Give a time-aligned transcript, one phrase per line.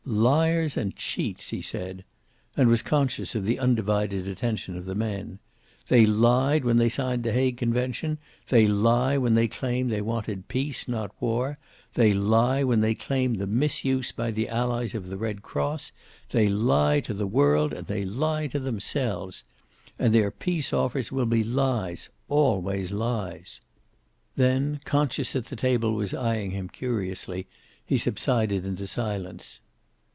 [0.03, 2.03] "Liars and cheats," he said.
[2.57, 5.39] And was conscious of the undivided attention of the men.
[5.87, 8.17] "They lied when they signed the Hague Convention;
[8.49, 11.59] they lie when they claim that they wanted peace, not war;
[11.93, 15.93] they lie when they claim the mis use by the Allies of the Red Cross;
[16.31, 19.45] they lie to the world and they lie to themselves.
[19.97, 22.09] And their peace offers will be lies.
[22.27, 23.61] Always lies."
[24.35, 27.47] Then, conscious that the table was eying him curiously,
[27.85, 29.61] he subsided into silence.